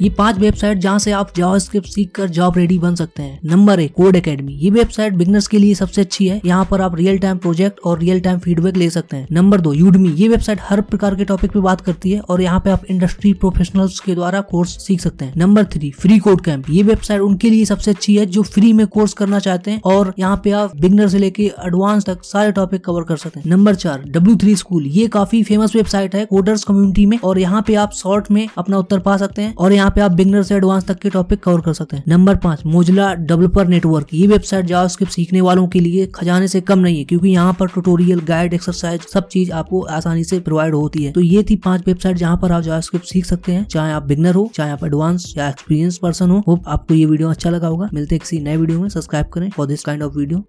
ये 0.00 0.08
पाँच 0.08 0.38
वेबसाइट 0.38 0.78
जहाँ 0.78 0.98
से 0.98 1.12
आप 1.12 1.32
जावास्क्रिप्ट 1.36 1.86
सीख 1.86 2.10
कर 2.14 2.28
जॉब 2.30 2.56
रेडी 2.56 2.78
बन 2.78 2.94
सकते 2.94 3.22
हैं। 3.22 3.38
नंबर 3.44 3.80
एक, 3.80 3.92
कोड 3.94 4.16
अकेडमी 4.16 4.52
ये 4.54 4.70
वेबसाइट 4.70 5.14
बिगनर्स 5.14 5.46
के 5.46 5.58
लिए 5.58 5.74
सबसे 5.74 6.00
अच्छी 6.00 6.28
है। 6.28 6.40
यहाँ 6.44 6.64
पर 6.70 6.80
आप 6.80 6.94
रियल 6.96 7.18
टाइम 7.18 7.38
प्रोजेक्ट 7.38 7.80
और 7.80 7.98
रियल 7.98 8.20
टाइम 8.20 8.38
फीडबैक 8.38 8.76
ले 8.76 8.88
सकते 8.90 9.16
हैं। 9.16 9.26
नंबर 9.32 9.60
दो 9.60 9.72
यूडमी 9.72 10.10
ये 10.12 10.28
वेबसाइट 10.28 10.60
हर 10.62 10.80
प्रकार 10.82 11.14
के 11.14 11.24
टॉपिक 11.24 11.52
पे 11.52 11.60
बात 11.60 11.80
करती 11.80 12.10
है 12.10 12.20
और 12.20 12.42
यहाँ 12.42 12.60
पे 12.60 12.70
आप 12.70 12.84
इंडस्ट्री 12.86 13.32
प्रोफेशनल्स 13.34 13.98
के 14.00 14.14
द्वारा 14.14 14.40
कोर्स 14.50 14.76
सीख 14.86 15.00
सकते 15.00 15.24
हैं। 15.24 15.34
Number 15.36 15.64
three 15.66 15.90
free 15.92 16.18
code 16.18 16.40
camp 16.40 16.70
ये 16.70 16.82
वेबसाइट 16.82 17.20
उनके 17.20 17.50
लिए 17.50 17.64
सबसे 17.64 17.90
अच्छी 17.90 18.16
है 18.16 18.26
जो 18.28 18.42
फ्री 18.44 18.72
में 18.72 18.86
कोर्स 18.88 19.12
करना 19.12 19.38
चाहते 19.40 19.70
हैं 19.70 19.80
और 19.86 20.12
यहाँ 20.18 20.40
पे 20.44 20.50
आप 20.52 20.76
बिगनर 20.76 21.08
से 21.08 21.18
लेके 21.18 21.50
एडवांस 21.66 22.06
तक 22.06 22.24
सारे 22.24 22.52
टॉपिक 22.52 22.84
कवर 22.84 23.02
कर 23.02 23.16
सकते 23.16 23.40
हैं। 23.40 23.50
नंबर 23.50 23.74
चार 23.76 24.02
डब्ल्यू 24.08 24.36
थ्री 24.36 24.56
स्कूल 24.56 24.86
ये 24.88 25.06
काफ़ी 25.10 25.42
फ़ेमस 25.42 25.76
वेबसाइट 25.76 26.14
है 26.14 26.24
कोडर्स 26.26 26.64
कम्युनिटी 26.64 27.06
में 27.06 27.18
और 27.20 27.38
यहाँ 27.38 27.62
पे 27.66 27.74
आप 27.76 27.92
शॉर्ट 27.94 28.30
में 28.30 28.46
अपना 28.58 28.78
उत्तर 28.78 28.98
पा 29.00 29.16
सकते 29.16 29.42
हैं 29.42 29.54
और 29.54 29.72
यहाँ 29.72 29.88
पे 29.90 30.00
आप 30.00 30.12
बिगनर 30.12 30.42
से 30.42 30.54
एडवांस 30.54 30.84
तक 30.86 30.98
के 30.98 31.10
टॉपिक 31.10 31.42
कवर 31.42 31.60
कर 31.60 31.72
सकते 31.72 31.96
हैं। 31.96 32.04
नंबर 32.08 32.36
पाँच 32.36 32.62
मोजला 32.66 33.12
डेवलपर 33.14 33.68
नेटवर्क 33.68 34.14
ये 34.14 34.26
वेबसाइट 34.26 34.66
जावास्क्रिप्ट 34.66 35.12
सीखने 35.12 35.40
वालों 35.40 35.66
के 35.68 35.80
लिए 35.80 36.06
खजाने 36.14 36.48
से 36.48 36.60
कम 36.62 36.78
नहीं 36.78 36.98
है, 36.98 37.04
क्योंकि 37.04 37.28
यहाँ 37.28 37.52
पर 37.52 37.66
ट्यूटोरियल 37.68 38.20
गाइड 38.28 38.54
एक्सरसाइज 38.54 39.06
सब 39.08 39.28
चीज़ 39.28 39.52
आपको 39.52 39.80
आसानी 39.90 40.24
से 40.24 40.40
प्रोवाइड 40.40 40.74
होती 40.74 41.04
है। 41.04 41.12
तो 41.12 41.20
ये 41.20 41.42
थी 41.50 41.56
पाँच 41.58 41.86
वेबसाइट 41.86 42.16
जहाँ 42.16 42.36
पर 42.36 42.52
आप 42.52 42.62
जावास्क्रिप्ट 42.62 43.06
सीख 43.06 43.26
सकते 43.26 43.52
हैं, 43.52 43.64
चाहे 43.66 43.92
आप 43.92 44.02
बिगनर 44.04 44.34
हो, 44.34 44.50
चाहे 44.54 44.70
आप 44.70 44.84
एडवांस 44.84 45.32
या 45.36 45.48
एक्सपीरियंस 45.48 45.98
पर्सन 45.98 46.30
हो। 46.30 46.42
होप 46.48 46.68
आपको 46.68 46.94
ये 46.94 47.04
वीडियो 47.06 47.30
अच्छा 47.30 47.50
लगा 47.50 47.68
होगा। 47.68 47.88
मिलते 47.94 48.18
किसी 48.18 48.40
नए 48.40 48.56
वीडियो 48.56 48.80
में। 48.80 48.88
सब्सक्राइब 48.88 49.26
करें 49.26 49.50
for 49.50 49.66
this 49.66 49.84
kind 49.84 50.02
of 50.02 50.16
video 50.16 50.44